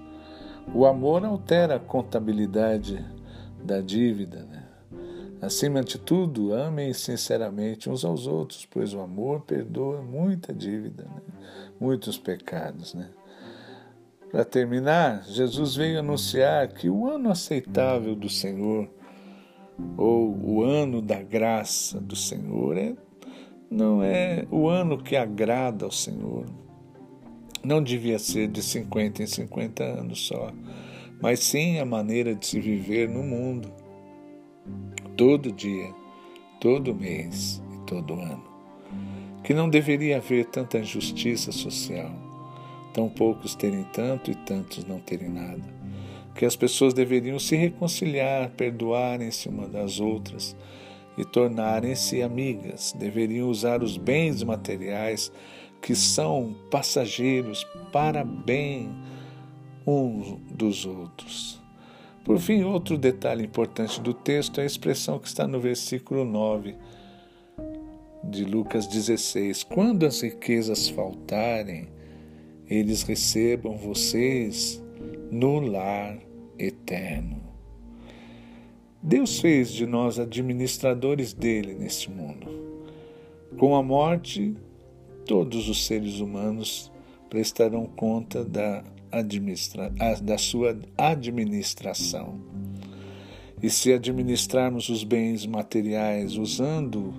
O 0.74 0.86
amor 0.86 1.24
altera 1.24 1.76
a 1.76 1.80
contabilidade 1.80 3.04
da 3.64 3.82
dívida. 3.82 4.46
Né? 4.46 4.64
Acima 5.42 5.84
de 5.84 5.98
tudo, 5.98 6.54
amem 6.54 6.94
sinceramente 6.94 7.90
uns 7.90 8.06
aos 8.06 8.28
outros, 8.28 8.66
pois 8.70 8.94
o 8.94 9.00
amor 9.02 9.42
perdoa 9.42 10.02
muita 10.02 10.54
dívida, 10.54 11.04
né? 11.04 11.22
muitos 11.80 12.18
pecados. 12.18 12.94
Né? 12.94 13.10
Para 14.32 14.46
terminar, 14.46 15.24
Jesus 15.26 15.76
veio 15.76 16.00
anunciar 16.00 16.68
que 16.70 16.90
o 16.90 17.08
ano 17.08 17.30
aceitável 17.30 18.16
do 18.16 18.30
Senhor, 18.30 18.90
ou 19.98 20.36
o 20.44 20.64
ano 20.64 21.02
da 21.02 21.22
graça 21.22 22.00
do 22.00 22.16
Senhor, 22.16 22.78
é, 22.78 22.96
não 23.70 24.04
é 24.04 24.46
o 24.50 24.68
ano 24.68 24.98
que 24.98 25.16
agrada 25.16 25.86
ao 25.86 25.92
Senhor. 25.92 26.46
Não 27.64 27.82
devia 27.82 28.20
ser 28.20 28.48
de 28.48 28.62
50 28.62 29.24
em 29.24 29.28
50 29.28 29.84
anos 29.84 30.28
só, 30.28 30.52
mas 31.24 31.40
sim 31.40 31.80
a 31.80 31.86
maneira 31.86 32.36
de 32.36 32.46
se 32.46 32.60
viver 32.60 33.08
no 33.08 33.24
mundo, 33.24 33.72
todo 35.16 35.54
dia, 35.54 35.90
todo 36.60 36.94
mês 36.94 37.64
e 37.74 37.78
todo 37.86 38.16
ano. 38.16 38.44
Que 39.42 39.54
não 39.54 39.70
deveria 39.70 40.18
haver 40.18 40.48
tanta 40.48 40.80
injustiça 40.80 41.54
social 41.54 42.12
tão 42.94 43.08
poucos 43.08 43.56
terem 43.56 43.86
tanto 43.94 44.32
e 44.32 44.36
tantos 44.36 44.84
não 44.84 45.00
terem 45.00 45.30
nada. 45.30 45.64
Que 46.36 46.44
as 46.44 46.58
pessoas 46.58 46.94
deveriam 46.94 47.40
se 47.40 47.56
reconciliar, 47.56 48.50
perdoarem-se 48.50 49.48
uma 49.48 49.66
das 49.66 50.02
outras 50.02 50.58
e 51.18 51.24
tornarem-se 51.24 52.22
amigas, 52.22 52.94
deveriam 53.00 53.48
usar 53.48 53.82
os 53.82 53.96
bens 53.96 54.44
materiais 54.44 55.32
que 55.82 55.96
são 55.96 56.54
passageiros 56.70 57.66
para 57.94 58.26
bem 58.26 58.90
uns 59.86 60.38
dos 60.52 60.86
outros. 60.86 61.62
Por 62.24 62.40
fim, 62.40 62.64
outro 62.64 62.98
detalhe 62.98 63.44
importante 63.44 64.00
do 64.00 64.14
texto 64.14 64.60
é 64.60 64.64
a 64.64 64.66
expressão 64.66 65.20
que 65.20 65.28
está 65.28 65.46
no 65.46 65.60
versículo 65.60 66.24
9 66.24 66.76
de 68.24 68.46
Lucas 68.46 68.88
16: 68.88 69.64
Quando 69.64 70.06
as 70.06 70.22
riquezas 70.22 70.88
faltarem, 70.88 71.90
eles 72.70 73.04
recebam 73.04 73.76
vocês 73.76 74.82
no 75.30 75.60
lar 75.60 76.18
eterno. 76.58 77.42
Deus 79.02 79.42
fez 79.42 79.72
de 79.72 79.86
nós 79.86 80.18
administradores 80.18 81.34
dele 81.34 81.74
neste 81.74 82.10
mundo. 82.10 82.48
Com 83.58 83.76
a 83.76 83.84
morte, 83.84 84.56
todos 85.26 85.68
os 85.68 85.86
seres 85.86 86.20
humanos 86.20 86.90
prestarão 87.30 87.86
conta 87.86 88.46
da, 88.46 88.84
administra 89.14 89.92
da 90.22 90.38
sua 90.38 90.78
administração. 90.98 92.40
E 93.62 93.70
se 93.70 93.94
administrarmos 93.94 94.90
os 94.90 95.04
bens 95.04 95.46
materiais 95.46 96.36
usando 96.36 97.14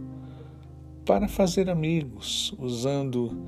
para 1.07 1.29
fazer 1.29 1.71
amigos, 1.71 2.55
usando 2.59 3.43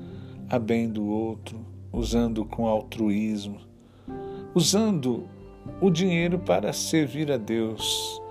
a 0.49 0.57
bem 0.57 0.89
do 0.89 1.05
outro, 1.05 1.59
usando 1.91 2.45
com 2.45 2.65
altruísmo, 2.65 3.59
usando 4.55 5.27
o 5.81 5.89
dinheiro 5.89 6.39
para 6.39 6.73
servir 6.73 7.31
a 7.31 7.37
Deus. 7.37 8.21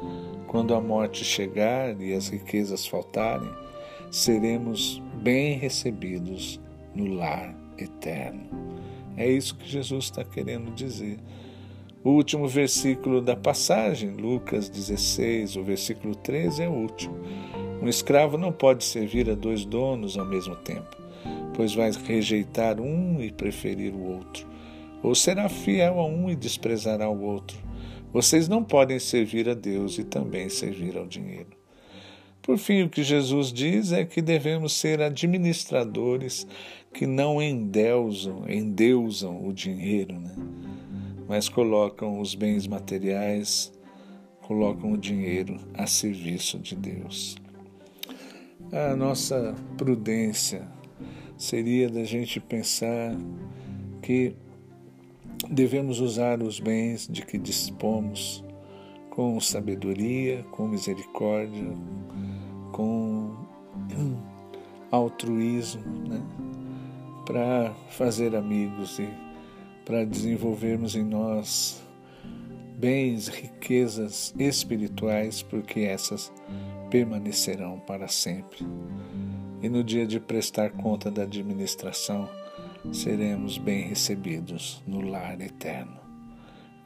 Quando 0.49 0.75
a 0.75 0.81
morte 0.81 1.25
chegar 1.25 2.01
e 2.01 2.15
as 2.15 2.29
riquezas 2.29 2.87
faltarem, 2.87 3.51
seremos 4.11 5.03
bem 5.23 5.59
recebidos 5.59 6.61
no 6.95 7.15
lar 7.15 7.55
eterno. 7.79 8.76
É 9.17 9.31
isso 9.31 9.57
que 9.57 9.69
Jesus 9.69 10.05
está 10.05 10.25
querendo 10.25 10.75
dizer. 10.75 11.19
O 12.05 12.11
último 12.11 12.47
versículo 12.47 13.21
da 13.21 13.35
passagem, 13.35 14.11
Lucas 14.11 14.69
16, 14.69 15.57
o 15.57 15.65
versículo 15.65 16.15
13, 16.15 16.63
é 16.63 16.69
o 16.69 16.73
último. 16.73 17.17
Um 17.83 17.89
escravo 17.89 18.39
não 18.39 18.53
pode 18.53 18.85
servir 18.85 19.29
a 19.31 19.35
dois 19.35 19.65
donos 19.65 20.17
ao 20.17 20.25
mesmo 20.25 20.55
tempo 20.57 21.07
pois 21.57 21.75
vai 21.75 21.91
rejeitar 21.91 22.79
um 22.79 23.21
e 23.21 23.33
preferir 23.33 23.95
o 23.95 24.17
outro, 24.17 24.47
ou 25.03 25.15
será 25.15 25.49
fiel 25.49 25.99
a 25.99 26.07
um 26.07 26.29
e 26.29 26.37
desprezará 26.37 27.09
o 27.09 27.23
outro. 27.23 27.57
Vocês 28.13 28.47
não 28.47 28.63
podem 28.63 28.99
servir 28.99 29.49
a 29.49 29.55
Deus 29.55 29.99
e 29.99 30.05
também 30.05 30.49
servir 30.49 30.97
ao 30.97 31.07
dinheiro. 31.07 31.56
Por 32.47 32.59
fim, 32.59 32.85
o 32.85 32.89
que 32.89 33.03
Jesus 33.03 33.53
diz 33.53 33.91
é 33.91 34.05
que 34.05 34.23
devemos 34.23 34.73
ser 34.73 35.03
administradores 35.03 36.47
que 36.95 37.05
não 37.05 37.43
endeusam, 37.43 38.49
endeusam 38.49 39.45
o 39.45 39.53
dinheiro, 39.53 40.15
né? 40.21 40.33
mas 41.29 41.49
colocam 41.49 42.21
os 42.21 42.37
bens 42.37 42.69
materiais, 42.69 43.73
colocam 44.43 44.93
o 44.93 44.97
dinheiro 44.97 45.59
a 45.75 45.89
serviço 45.89 46.57
de 46.61 46.77
Deus. 46.77 47.35
A 48.71 48.95
nossa 48.95 49.57
prudência 49.77 50.69
seria 51.37 51.89
da 51.89 52.05
gente 52.05 52.39
pensar 52.39 53.17
que 54.01 54.37
devemos 55.51 55.99
usar 55.99 56.41
os 56.41 56.61
bens 56.61 57.09
de 57.11 57.27
que 57.27 57.39
dispomos 57.39 58.45
com 59.11 59.41
sabedoria, 59.41 60.45
com 60.53 60.69
misericórdia, 60.69 61.73
altruísmo, 64.91 65.83
né? 66.09 66.23
para 67.25 67.75
fazer 67.91 68.37
amigos 68.37 68.99
e 68.99 69.09
para 69.85 70.05
desenvolvermos 70.05 70.95
em 70.95 71.05
nós 71.05 71.83
bens, 72.79 73.29
riquezas 73.29 74.35
espirituais, 74.39 75.43
porque 75.43 75.81
essas 75.81 76.33
permanecerão 76.91 77.81
para 77.81 78.07
sempre. 78.07 78.67
E 79.61 79.69
no 79.69 79.83
dia 79.83 80.07
de 80.07 80.21
prestar 80.21 80.71
conta 80.71 81.11
da 81.11 81.23
administração, 81.23 82.29
seremos 82.93 83.59
bem 83.59 83.89
recebidos 83.89 84.83
no 84.87 85.01
lar 85.01 85.41
eterno. 85.41 85.99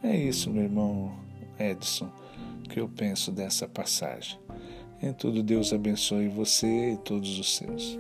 É 0.03 0.17
isso, 0.17 0.51
meu 0.51 0.63
irmão 0.63 1.15
Edson, 1.59 2.11
que 2.71 2.81
eu 2.81 2.89
penso 2.89 3.31
dessa 3.31 3.69
passagem. 3.69 4.40
Em 5.03 5.13
tudo, 5.15 5.43
Deus 5.43 5.73
abençoe 5.73 6.29
você 6.29 6.93
e 6.93 6.97
todos 6.99 7.39
os 7.39 7.57
seus. 7.57 7.99